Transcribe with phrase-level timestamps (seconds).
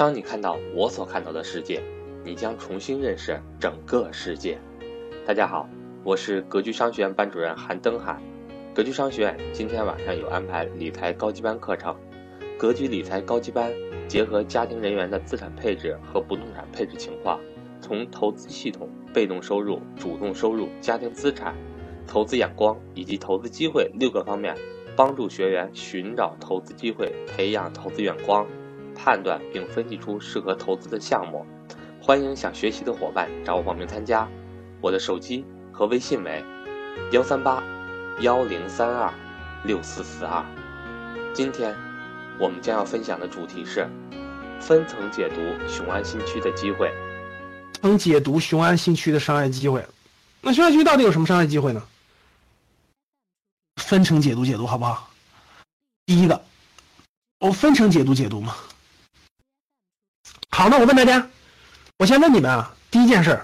[0.00, 1.82] 当你看到我所看到的世界，
[2.24, 4.58] 你将重新认识整个世界。
[5.26, 5.68] 大家好，
[6.02, 8.18] 我是格局商学院班主任韩登海。
[8.74, 11.94] 格局商学院今天晚上有安排理财高级班课程，
[12.58, 13.70] 格局理财高级班
[14.08, 17.38] 结合家庭人员的资产配置和不动产配置情况，
[17.78, 21.54] 从投资系统、被动收入、主动收入、家庭资产、
[22.06, 24.56] 投资眼光以及投资机会六个方面，
[24.96, 28.46] 帮助学员寻找投资机会，培养投资眼光。
[29.02, 31.46] 判断并分析出适合投资的项目，
[32.02, 34.28] 欢迎想学习的伙伴找我报名参加。
[34.82, 36.44] 我的手机和微信为
[37.12, 37.62] 幺三八
[38.20, 39.12] 幺零三二
[39.64, 40.44] 六四四二。
[41.32, 41.74] 今天
[42.38, 43.88] 我们将要分享的主题是
[44.60, 45.36] 分层解读
[45.66, 46.92] 雄安新区的机会。
[47.80, 49.82] 能解读雄安新区的商业机会，
[50.42, 51.82] 那雄安新区到底有什么商业机会呢？
[53.76, 55.08] 分层解读解读好不好？
[56.04, 56.42] 第一个，
[57.38, 58.54] 我分层解读解读嘛。
[60.50, 61.26] 好，那我问大家，
[61.96, 63.40] 我先问你们啊，第一件事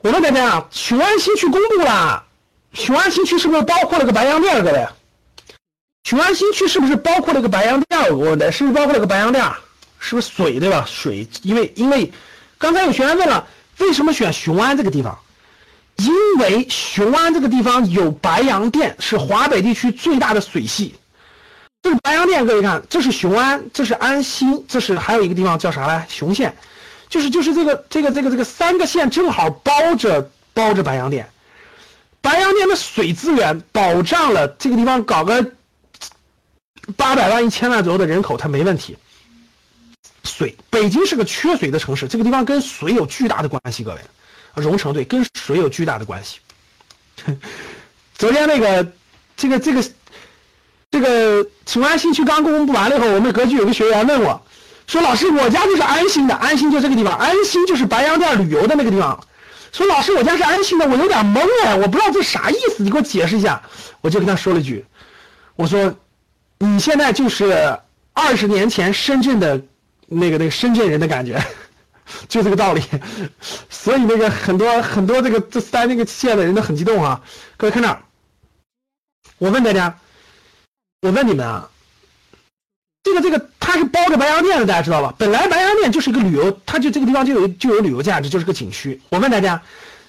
[0.00, 2.24] 我问大家啊，雄安新区公布了，
[2.72, 4.64] 雄安新区是不是包括了个白洋淀？
[4.64, 4.86] 各位，
[6.04, 8.16] 雄安新区是不是包括了个白洋淀？
[8.16, 9.44] 我的是不是包括了个白洋淀？
[9.98, 10.84] 是不是水对吧？
[10.88, 12.12] 水，因为因为
[12.58, 13.46] 刚才有学员问了，
[13.78, 15.18] 为什么选雄安这个地方？
[15.96, 20.94] 因为雄安这个地方有白洋淀，是华北地区最大的水系。
[21.86, 26.04] 这是白洋淀，各位看，这是雄安，这是安新，这是还有一个地方叫啥来？
[26.10, 26.52] 雄县，
[27.08, 31.30] 就是就是这个这个这个这个三个县正好包着包着白洋淀，
[32.20, 35.52] 白洋淀的水资源保障了这个地方搞个
[36.96, 38.96] 八百万一千万左右的人口，它没问题。
[40.24, 44.00] 水，北京是个缺水的城市，这个地方跟水有巨大的关系，各位，
[44.56, 46.40] 荣成对，跟水有巨大的关系。
[48.18, 48.92] 昨天那个
[49.36, 49.84] 这个这个。
[50.90, 54.40] 这个雄安新区刚公布完了以后，我们格局有个学员问我，
[54.86, 59.18] 说：“老师，我家就是安新的，安新就这个地方，安新就是白洋淀旅游的那个地方。”
[59.72, 63.60] 说：“老师，我家是安新的，我有点懵哎，我不知道这啥意思，你给我解释一下。”
[64.00, 64.86] 我就跟他说了一句
[65.56, 65.92] ：“我说，
[66.58, 67.76] 你现在就是
[68.14, 69.60] 二十年前深圳的
[70.06, 71.42] 那个那个深圳人的感觉，
[72.28, 72.82] 就这个道理。
[73.68, 77.20] 所以那个很多很多这个这三那个县的人都很激动啊。
[77.56, 77.98] 各位看这，
[79.38, 79.92] 我问大家。”
[81.06, 81.70] 我问你们啊，
[83.04, 85.14] 这个这个它是包着白洋淀的，大家知道吧？
[85.16, 89.00] 本来白洋淀就是一个旅游，它就这个地方就有就有旅游价值，就是个景区。
[89.08, 89.62] 我问大家，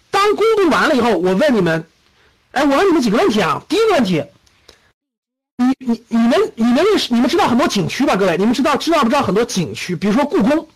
[0.10, 1.86] 当公布完了以后，我问你们，
[2.52, 3.62] 哎，我问你们几个问题啊？
[3.70, 4.24] 第一个问题，
[5.58, 8.16] 你你你们你们认识你们知道很多景区吧？
[8.16, 9.96] 各位，你们知道知道不知道很多景区？
[9.96, 10.68] 比如说故宫，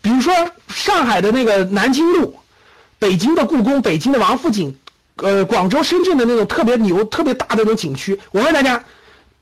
[0.00, 0.32] 比如说
[0.68, 2.40] 上海的那个南京路，
[2.98, 4.74] 北京的故宫，北京的王府井，
[5.16, 8.18] 呃，广州、深圳的那种特别牛、特别大的那种景区。
[8.30, 8.82] 我问大家。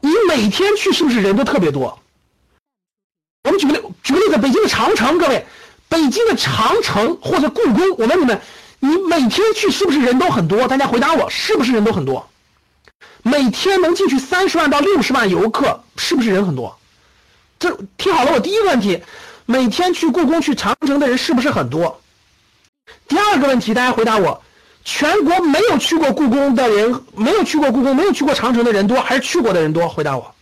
[0.02, 1.98] 你每天去是不是人都特别多？
[3.44, 5.46] 我们举个例，举个例子，北京的长城，各位，
[5.88, 8.40] 北京的长城或者故宫，我问你们，
[8.80, 10.66] 你每天去是不是人都很多？
[10.66, 12.28] 大家回答我，是不是人都很多？
[13.22, 16.76] 每天能进去三十万到六十万游客，是不是人很多？
[17.60, 19.00] 这听好了，我第一个问题，
[19.46, 22.00] 每天去故宫、去长城的人是不是很多？
[23.06, 24.42] 第二个问题，大家回答我。
[24.84, 29.88] 全国没有去过故宫的人，没有去过故宫，没有去过长城的人多，还是去过的人多？
[29.88, 30.34] 回答我，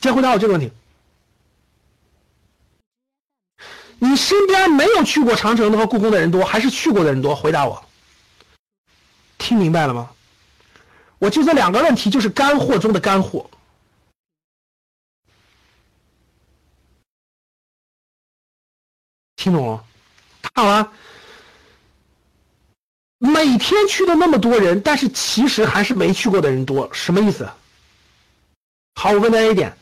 [0.00, 0.72] 先回答我这个问题。
[3.98, 7.34] 你身边没有去过长城的和故宫的人多，还是去过的人多？
[7.34, 7.84] 回答我。
[9.38, 10.10] 听明白了吗？
[11.18, 13.48] 我就这两个问题，就是干货中的干货。
[19.36, 19.84] 听懂了？
[20.54, 20.90] 看完。
[23.18, 27.48] 每天去的那么多人，但是其实还是没去过的人多，什么意思？
[29.00, 29.76] 好，我问大家一点，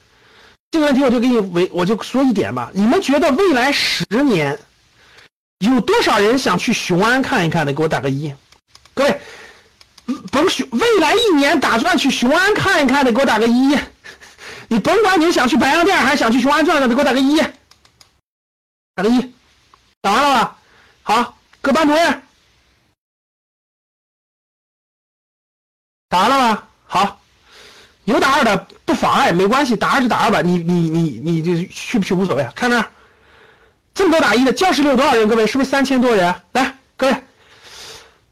[0.71, 2.71] 这个问题我就给你为我就说一点吧。
[2.73, 4.59] 你们觉得未来十年
[5.59, 7.73] 有多少人想去雄安看一看的？
[7.73, 8.33] 给我打个一。
[8.95, 9.21] 各位，
[10.31, 13.77] 甭雄未来一年打算去雄安看一看的，给我打个一。
[14.69, 17.41] 你甭管你是想去白洋淀还是想去雄安转转的，给我打个一。
[18.95, 19.33] 打个一，
[20.01, 20.57] 打完了吧？
[21.03, 22.23] 好，各班主任。
[26.13, 27.21] 打完了吧，好，
[28.05, 28.55] 有打二的
[28.85, 32.87] 不妨碍，没关系，打二就打二吧，你你你你就去不去无所谓，看那，
[33.95, 35.27] 这么多打一的，教室里有多少人？
[35.27, 36.35] 各位是不是三千多人？
[36.53, 37.17] 来，各位，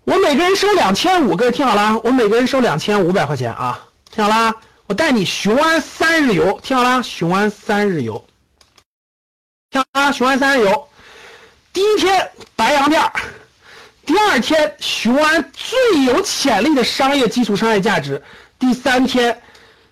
[0.04, 4.54] 我每个人收两千五，各位听好了，我每个人收两千五百块钱啊，听好了，
[4.86, 8.22] 我带你雄安三日游，听好了，雄安三日游，
[9.70, 10.88] 听好了，雄安三日游，
[11.72, 13.00] 第一天白洋淀。
[14.10, 18.20] 第二天，雄安最有潜力的商业基础商业价值；
[18.58, 19.40] 第三天，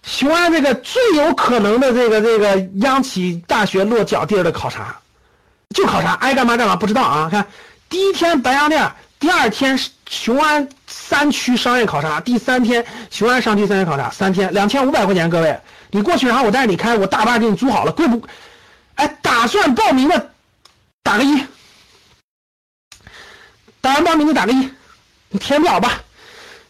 [0.02, 4.96] 雄安这个最有可能的这个这个央企大学落脚地儿的考察。
[5.72, 7.28] 就考察，爱干嘛干嘛，不知道啊。
[7.30, 7.46] 看
[7.88, 9.78] 第一天白洋淀，第二天
[10.10, 15.56] 雄安三区商业考察，第三天雄安商区商业考察，三天两千五百块钱，各位，
[15.92, 18.20] 你过去，然后我带你开，我大巴给你租好了，贵不？
[18.96, 20.30] 哎，打算报名的
[21.04, 21.40] 打个一，
[23.88, 24.69] 打算报名的打个一，
[25.31, 26.02] 你填表吧。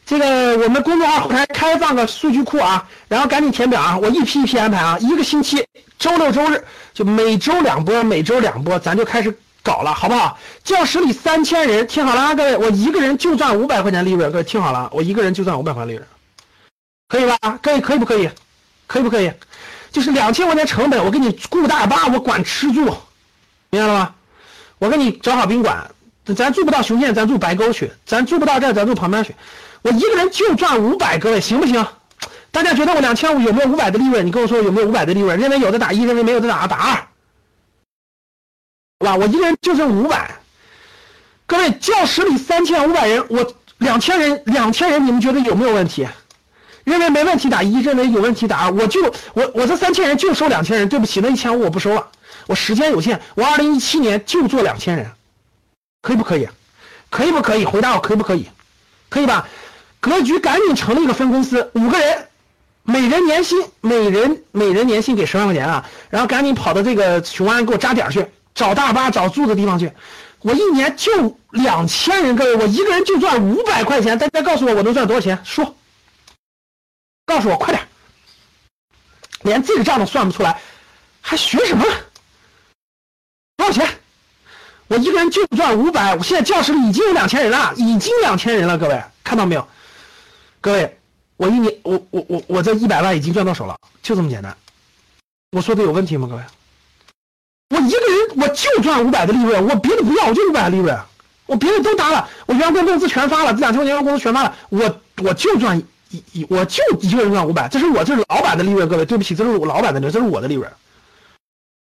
[0.06, 5.66] 这个我们公众号后台开放个数据库啊，然后赶紧填表啊，我一批一批安排啊，一个星期
[5.98, 10.38] 周六周日就每周两波，每周两波，咱就开始搞了，好不好？
[10.62, 16.06] 教室里三千人，听好了啊，各位，我一个人就赚五百块钱利润，各位听好了，我一个人就赚五百块利润，
[17.08, 17.58] 可以吧？
[17.60, 18.30] 各位可以不可以？
[18.86, 19.32] 可以不可以？
[19.90, 22.84] 就是两千块钱成本，我给你雇大巴，我管吃住，
[23.70, 24.14] 明白了吗？
[24.78, 25.84] 我给你找好宾馆，
[26.34, 29.34] 咱住不到雄县，咱住白沟去，咱住不到这，咱住旁边去。
[29.82, 31.86] 我一个人就赚五百，各位行不行？
[32.50, 34.26] 大家觉得我两千五有没有五百的利润？
[34.26, 35.38] 你跟我说有没有五百的利润？
[35.38, 36.94] 认为有的打一，认为没有的打打二，
[39.00, 39.16] 好吧？
[39.16, 40.30] 我一个人就挣五百。
[41.46, 46.06] 各位，教室里三千五百人，我两千人，两千人，你们觉得有没有问题？
[46.84, 48.72] 认为没问题打一，认为有问题打二。
[48.72, 49.02] 我就
[49.34, 52.08] 我我这三千人就收两千人，对不起，那一千五我不收了。
[52.46, 55.10] 我时间有限，我二零一七年就做两千人，
[56.00, 56.48] 可以不可以？
[57.10, 57.64] 可以不可以？
[57.64, 58.48] 回答我可以不可以？
[59.08, 59.48] 可以吧？
[60.00, 62.28] 格局赶紧成立一个分公司，五个人，
[62.84, 65.84] 每人年薪，每人每人年薪给十万块钱啊！
[66.08, 68.24] 然后赶紧跑到这个雄安给我扎点去，
[68.54, 69.90] 找大巴，找住的地方去。
[70.40, 74.16] 我一年就两千人，各位，我一个人就赚五百块钱。
[74.16, 75.36] 大家告诉我，我能赚多少钱？
[75.44, 75.74] 说，
[77.26, 77.88] 告诉我，快点！
[79.42, 80.60] 连这个账都算不出来，
[81.20, 81.84] 还学什么？
[84.88, 86.16] 我一个人就赚五百。
[86.16, 89.68] 我现在教室里已经有两千人了，已经两千人了，各位看到没有？
[90.60, 90.98] 各位，
[91.36, 94.56] 我一年我我我我这一百万已经赚到手了，就这么简单。
[95.52, 96.26] 我说的有问题吗？
[96.28, 96.42] 各位，
[97.70, 100.98] 我一个人我就赚五百的利润，我别的不要，我就五百的利润，
[101.46, 105.78] 我别的都搭了，我员工工资全发了，这两千块钱员工工资全发了，我我就赚
[106.10, 110.70] 一一我就一个人赚五百，这是我这是老板的利润，各位对不起，这是我老板的利润，这是我的利润。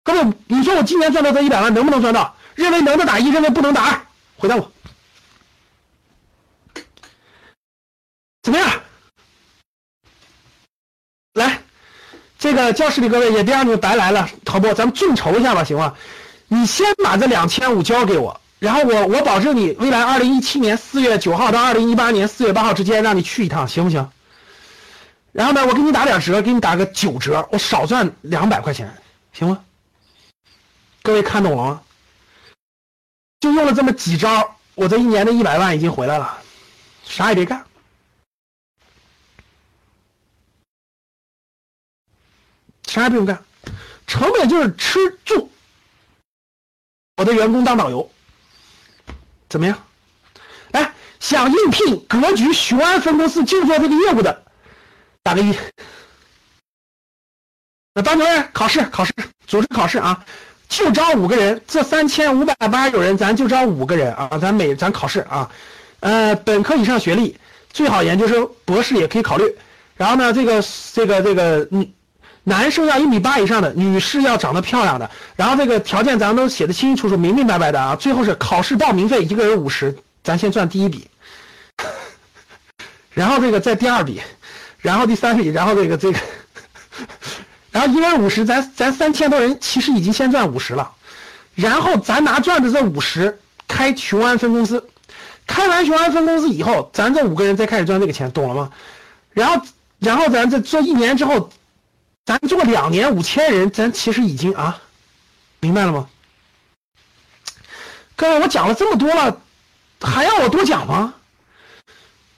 [0.03, 2.35] 各位，你说我今年赚到这一百万能不能赚到？
[2.55, 4.01] 认为能的打一，认为不能打二，
[4.37, 4.71] 回答我。
[8.43, 8.81] 怎么样？
[11.33, 11.61] 来，
[12.37, 14.73] 这个教室里各位也别让你们白来了，好不？
[14.73, 15.95] 咱们众筹一下吧，行吗？
[16.47, 24.09] 你先把这两千五交给我，然后我我保证你未来二零一七年四月九号到二零一八年四月八号之间让你去一趟，行不行？
[25.31, 28.93] 然后呢，我给你打点折，给你打个九折，我少赚两百块钱，
[29.31, 29.63] 行吗？
[31.01, 31.81] 各位看懂了吗？
[33.61, 36.41] 用了这么几招，我这一年的一百万已经回来了，
[37.05, 37.63] 啥也别干。
[42.87, 43.39] 啥也不用干，
[44.07, 45.51] 成本就是吃住。
[47.17, 48.11] 我的员工当导游，
[49.47, 49.87] 怎么样？
[50.71, 54.43] 来，想应聘格局雄安分公司就做这个业务的，
[55.21, 55.55] 打个一。
[57.93, 59.13] 那班主任考试考试
[59.45, 60.25] 组织考试啊，
[60.71, 65.51] 就招五个人，这三千五百八十九人，咱就招五个人啊，咱每咱考试啊，
[65.99, 67.37] 呃，本科以上学历，
[67.73, 69.53] 最好研究生、博士也可以考虑。
[69.97, 70.63] 然后呢，这个
[70.93, 71.91] 这个这个嗯。
[72.43, 77.95] 男生要一米八以上的，女士要长得漂亮的，然后这个条件咱都写的清清楚楚、明明白白的啊。
[77.95, 81.07] 最后是考试报名费，一个人五十，咱先赚第一笔，
[83.13, 84.19] 然后这个再第二笔，
[84.79, 86.17] 然后第三笔，然后这个这个，
[87.71, 90.91] 然后一个人五十，咱咱三千多人其实已经先赚五十了，
[91.55, 94.87] 然后咱拿赚的这五十开雄安分公司，
[95.47, 98.71] 开完雄安分公司以后，咱这五个人再开始赚这个钱，懂了吗？
[99.31, 99.65] 然后
[99.99, 101.49] 然后咱这做一年之后。
[102.23, 104.79] 咱做两年五千人，咱其实已经啊，
[105.59, 106.07] 明白了吗？
[108.15, 109.41] 各位，我讲了这么多了，
[109.99, 111.15] 还要我多讲吗？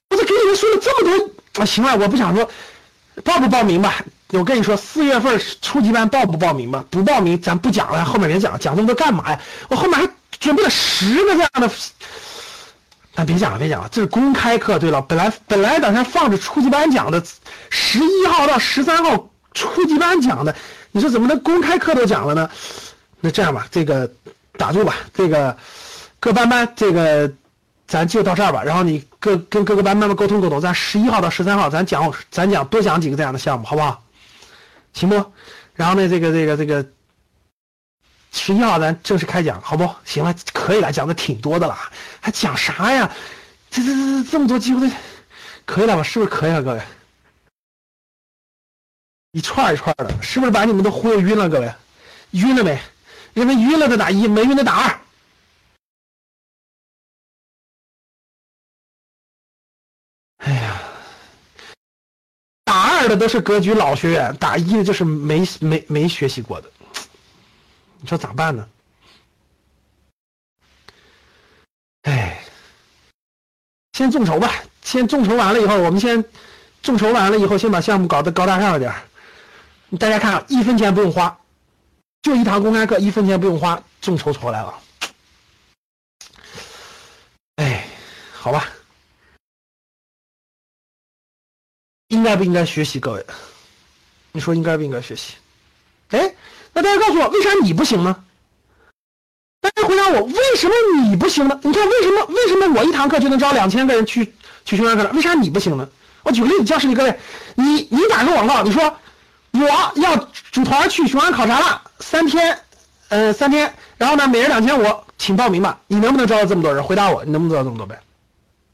[0.09, 2.49] 我这给你们说了这么多，啊，行了，我不想说，
[3.25, 4.03] 报不报名吧？
[4.39, 6.83] 我跟你说，四月份初级班报不报名吧？
[6.89, 9.39] 不报名，咱不讲了，后面别讲，讲这么多干嘛呀？
[9.69, 10.09] 我后面还
[10.39, 11.69] 准备了十个这样的，
[13.15, 14.79] 咱别讲了，别讲了，这是公开课。
[14.79, 17.23] 对了，本来本来打算放着初级班讲的，
[17.69, 19.29] 十一号到十三号。
[19.53, 20.55] 初级班讲的，
[20.91, 22.49] 你说怎么能公开课都讲了呢？
[23.19, 24.11] 那这样吧，这个
[24.57, 25.55] 打住吧，这个
[26.19, 27.31] 各班班这个
[27.87, 28.63] 咱就到这儿吧。
[28.63, 34.02] 然后你各跟各个班慢慢沟通沟通，咱十一号到十三号咱讲咱讲多讲几个这样的项目，好不好？
[34.93, 35.33] 行不？
[35.75, 36.87] 然后呢，这个这个这个
[38.31, 39.89] 十一号咱正式开讲，好不？
[40.05, 41.75] 行了，可以了，讲的挺多的了，
[42.21, 43.11] 还讲啥呀？
[43.69, 44.89] 这这这这么多机会，
[45.65, 46.03] 可以了吧？
[46.03, 46.81] 是不是可以了，各位？
[49.31, 51.49] 一串一串的，是不是把你们都忽悠晕了？
[51.49, 51.73] 各位，
[52.31, 52.79] 晕了没？
[53.33, 54.99] 认为晕了的打一，没晕的打二。
[60.37, 60.83] 哎呀，
[62.65, 66.69] 打二都是格局老学员，打一的就是没没没学习过的，
[67.99, 68.67] 你说咋办呢？
[72.03, 72.43] 哎，
[73.93, 74.51] 先众筹吧，
[74.81, 76.23] 先众筹完了以后，我们先
[76.81, 78.93] 众筹完了以后，先把项目搞得高大上一点。
[79.99, 81.37] 大家看，一分钱不用花，
[82.23, 84.73] 就一堂公开课，一分钱不用花，众筹筹来了。
[87.57, 87.87] 哎，
[88.33, 88.67] 好吧。
[92.23, 93.01] 应该不应该学习？
[93.01, 93.25] 各位，
[94.31, 95.33] 你说应该不应该学习？
[96.11, 96.33] 哎，
[96.71, 98.23] 那大家告诉我，为啥你不行呢？
[99.59, 101.59] 大家回答我，为什么你不行呢？
[101.63, 105.11] 你看，为什么为什么我一堂课就能招两千个人去去学完课了？
[105.11, 105.85] 为啥你不行呢？
[106.23, 107.19] 我举个例子，教室里各位，
[107.55, 108.81] 你你打个广告，你说
[109.51, 110.15] 我要
[110.49, 112.57] 组团去雄安考察了，三天，
[113.09, 115.77] 呃，三天，然后呢，每人两千五，请报名吧。
[115.87, 116.81] 你能不能招到这么多人？
[116.81, 118.01] 回答我，你能不能招到这么多呗？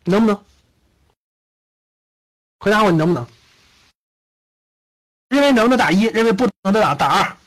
[0.04, 0.40] 能不能？
[2.60, 3.26] 回答我，你能不能？
[5.52, 7.38] 能的打一，认为不能的打打二。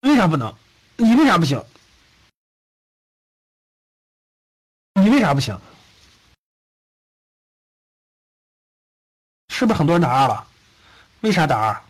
[0.00, 0.54] 为啥不能？
[0.96, 1.62] 你为啥不行？
[4.94, 5.58] 你为啥不行？
[9.48, 10.46] 是不是很多人打二了？
[11.20, 11.82] 为啥打二？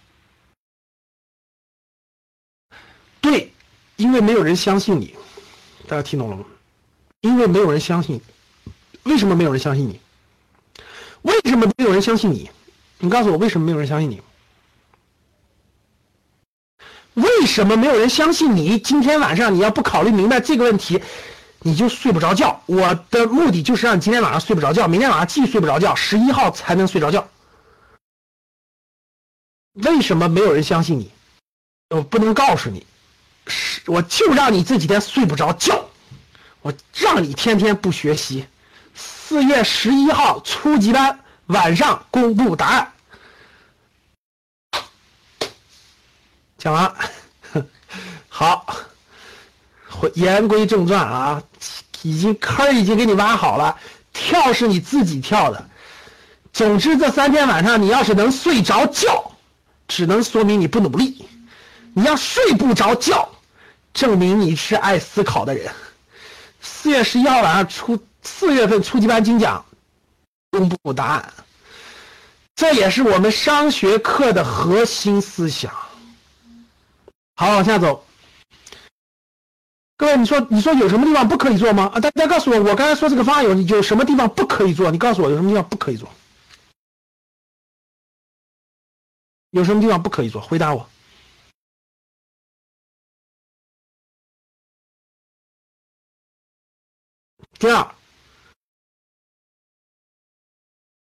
[3.20, 3.52] 对，
[3.96, 5.16] 因为没有人相信你。
[5.86, 6.44] 大家听懂了吗？
[7.20, 8.20] 因为没有人相信。
[9.04, 10.00] 为什么没有人相信你？
[11.22, 12.50] 为什么没有人相信你？
[12.98, 14.22] 你告诉我为什么没有人相信你？
[17.14, 18.78] 为什么没有人相信你？
[18.78, 21.02] 今天晚上你要不考虑明白这个问题，
[21.60, 22.62] 你就睡不着觉。
[22.66, 27.28] 我的目的就是让你今天晚上睡不着觉，明天晚上继续睡不着觉，十一号才能睡着觉。
[29.74, 31.10] 为什么没有人相信你？
[31.90, 32.86] 我不能告诉你，
[33.86, 35.84] 我就让你这几天睡不着觉，
[36.62, 38.46] 我让你天天不学习。
[39.30, 42.92] 四月十一号初级班晚上公布答案。
[46.58, 46.92] 讲完，
[48.28, 48.66] 好，
[49.88, 51.40] 回言归正传啊，
[52.02, 53.78] 已经坑已经给你挖好了，
[54.12, 55.64] 跳是你自己跳的。
[56.52, 59.30] 总之这三天晚上你要是能睡着觉，
[59.86, 61.24] 只能说明你不努力；
[61.94, 63.28] 你要睡不着觉，
[63.94, 65.72] 证明你是爱思考的人。
[66.60, 67.96] 四月十一号晚上出。
[68.22, 69.64] 四月份初级班精讲
[70.50, 71.32] 公布答案，
[72.54, 75.74] 这也是我们商学课的核心思想。
[77.36, 78.06] 好，往下走。
[79.96, 81.90] 各位，你说你说有什么地方不可以做吗？
[81.94, 84.90] 啊，大家告诉我，我刚才说这个方案有有什么地方不可以做？
[84.90, 86.08] 你告诉我有什么地方不可以做？
[89.50, 90.40] 有什么地方不可以做？
[90.40, 90.88] 回答我。
[97.58, 97.94] 第二。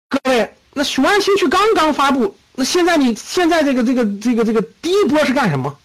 [0.09, 5.77] 各位，那雄安新区刚刚发布，那现在你现在这个这个这个这个第一波是干什么？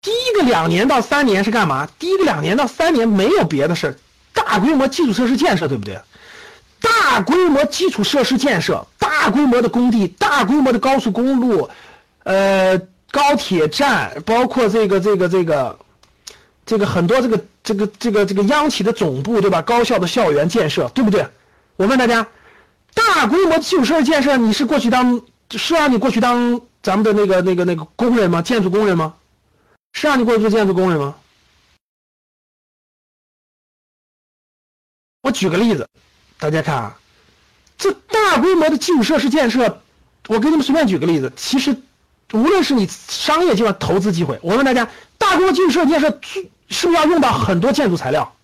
[0.00, 1.88] 第一个两年到三年是干嘛？
[1.98, 3.98] 第一个两年到三年没有别的事
[4.32, 6.00] 大规模基础设施建设，对不对？
[6.80, 11.68] 大规模基础设施建设，大规模的工地，大规模的高速公路，
[12.22, 12.78] 呃，
[13.10, 15.78] 高铁站，包括这个这个这个
[16.64, 19.60] 这个很多这个这个这个这个央企的总部，对吧？
[19.60, 21.26] 高校的校园建设，对不对？
[21.74, 22.24] 我问大家。
[22.94, 25.20] 大规模基础设施建设，你是过去当
[25.50, 28.42] 是让你过去当咱们的那个那个那个工人吗？
[28.42, 29.14] 建筑工人吗？
[29.92, 31.16] 是让你过去做建筑工人吗？
[35.22, 35.86] 我举个例子，
[36.38, 36.98] 大家看啊，
[37.76, 39.82] 这大规模的基础设施建设，
[40.28, 41.76] 我给你们随便举个例子，其实
[42.32, 48.34] 无论是你商业计划、投资机会，我问大家，大规模基础设施建设是不是要用到很多建筑材料？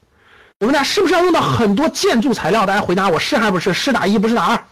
[0.61, 2.65] 我们俩是不是要用到很多建筑材料？
[2.65, 3.75] 大家回答我是还不是？
[3.75, 4.65] 是打一不是打二？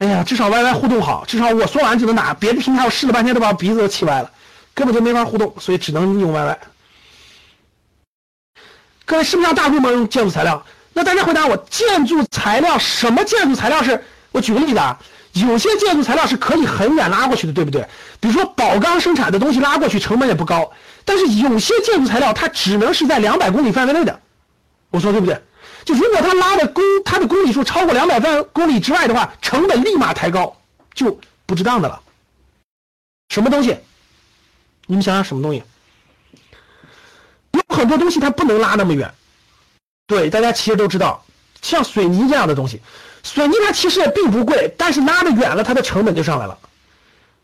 [0.00, 2.34] 哎呀，至少 YY 互动好，至少我说完就能打。
[2.34, 4.30] 别的平台我试了半天都把鼻子都气歪了，
[4.74, 6.56] 根本就没法互动，所以只能用 YY。
[9.06, 10.62] 各位是不是要大规模用建筑材料？
[10.92, 14.04] 那大家回答我，建筑材料什么建筑材料是？
[14.32, 14.98] 我举个例子啊，
[15.32, 17.88] 有些建筑材料是可以很远拉过去的，对不对？
[18.20, 20.70] 比如说宝钢生产的东西拉过去成本也不高，
[21.06, 24.20] 但是有些建筑材料它只能是在两百公里范围内的。
[24.94, 25.36] 我说对不对？
[25.84, 30.56] 就如果他拉的公，他的公里数超过两百万公里之外的话，成本立马抬高，
[30.94, 32.00] 就不值当的了。
[33.28, 33.76] 什么东西？
[34.86, 35.64] 你们想想什么东西？
[37.50, 39.12] 有很多东西它不能拉那么远。
[40.06, 41.26] 对，大家其实都知道，
[41.60, 42.80] 像水泥这样的东西，
[43.24, 46.56] 水泥它其实也并不贵，但是拉的远了，它的成本就上来了，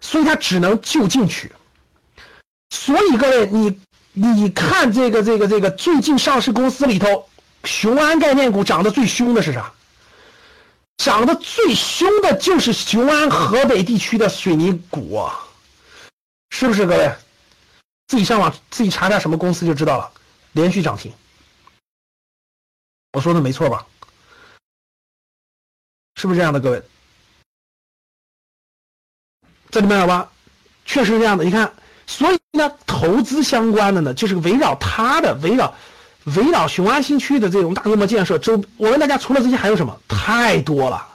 [0.00, 1.50] 所以它只能就近取。
[2.70, 3.80] 所以各位，你
[4.12, 7.28] 你看这个这个这个最近上市公司里头，
[7.64, 9.72] 雄安概念股涨得最凶的是啥？
[10.96, 15.26] 涨得最凶的就是雄安河北地区的水泥股，
[16.50, 17.14] 是不是各位？
[18.08, 20.12] 自己上网自己查查什么公司就知道了，
[20.52, 21.10] 连续涨停。
[23.12, 23.86] 我说的没错吧？
[26.16, 26.82] 是不是这样的，各位？
[29.70, 30.30] 这里面有吧？
[30.84, 31.44] 确实是这样的。
[31.44, 31.72] 你看，
[32.06, 35.74] 所以呢，投资相关的呢，就是围绕它的，围绕
[36.24, 38.62] 围绕雄安新区的这种大规模建设周。
[38.76, 40.00] 我问大家，除了这些还有什么？
[40.08, 41.06] 太多了。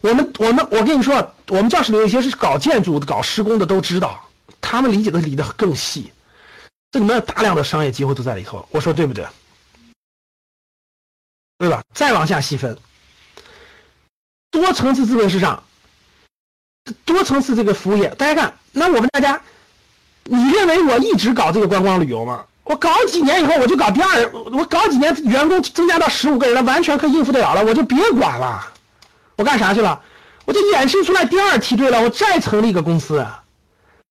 [0.00, 4.28] 我们我们我跟你说，我们教室里有一些是搞建筑、搞施工的，都知道，
[4.60, 6.12] 他们理解的理的更细。
[6.92, 9.26] 这里面有大量的商业机会都在里头，我说对不对？
[11.58, 11.82] 对吧？
[11.92, 12.78] 再往下细分，
[14.50, 15.64] 多层次资本市场，
[17.04, 19.40] 多层次这个服务业，大家看，那我问大家，
[20.24, 22.44] 你认为我一直搞这个观光旅游吗？
[22.66, 28.60] 我搞几年以后，我就搞第二，我搞几年，员工增加到十五个人了，完全可以应付得了了，我就别管了，
[29.36, 30.00] 我干啥去了？
[30.44, 33.24] 我就衍生出来第二梯队了，我再成立一个公司，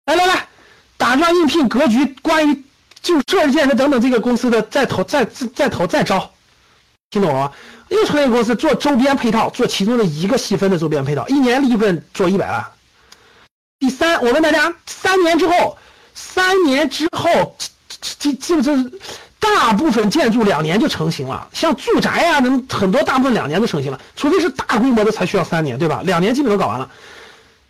[0.05, 0.47] 来来来，
[0.95, 2.63] 打算应聘格局，关于
[3.01, 6.31] 就设计建设等等这个公司的再投再再投再招。
[7.09, 7.51] 听懂了吗？
[7.89, 12.65] 又成立公司做周边配套，做其中的一个细分的周边配套，一年利润做一百万。
[13.79, 15.77] 第三，我问大家，三年之后，
[16.13, 17.55] 三年之后，
[18.19, 18.71] 这这这
[19.39, 26.01] 大部分建筑两年就成型了，像住宅呀，能很多大部分两年就成型了，除非是大规模的才需要三年，对吧？
[26.03, 26.89] 两年基本都搞完了。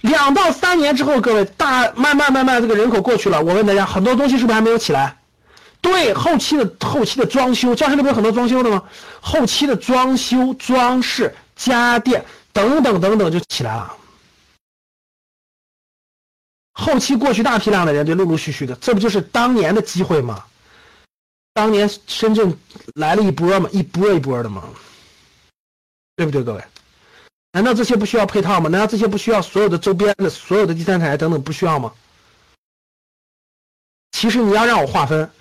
[0.02, 5.18] 两到三年之后，各位大慢慢慢慢这个人口过去了，我问大家，很多东西是不是还没有起来？
[5.82, 8.82] 对，后期的后期的装修，教室里不有很多装修的吗？
[9.20, 12.24] 后期的装修、装饰、家电
[12.54, 13.92] 等等等等就起来了。
[16.76, 20.46] 后期过去大批量的人就陆陆续续的，这不就是当年的机会吗？
[21.54, 22.56] 当年深圳
[22.96, 24.62] 来了一波嘛，一波一波的嘛，
[26.18, 26.64] 对不对，各位？
[27.54, 28.70] 难道这些不需要配套吗？
[28.70, 31.94] 难道这些不需要所有的周边的、所有的第三产业等等不需要吗？
[34.12, 35.32] 其实你要让我划分。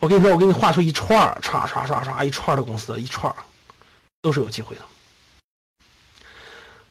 [0.00, 3.34] 我跟你说，我给你画出一串儿，唰唰唰唰一串的公司，一串
[4.22, 4.82] 都是有机会的。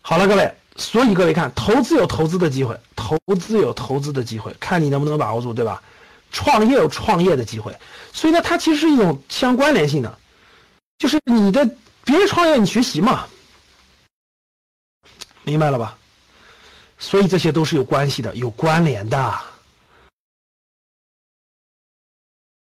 [0.01, 5.81] 好了，各位，所以各位看，投资有投资的机会，投资有投资的机会，看你能不能把握住，对吧？
[6.31, 7.75] 创业有创业的机会，
[8.13, 10.17] 所以呢，它其实是一种相关联性的，
[10.99, 11.67] 就是你的
[12.03, 13.25] 别人创业，你学习嘛，
[15.43, 15.97] 明白了吧？
[16.99, 19.33] 所以这些都是有关系的，有关联的。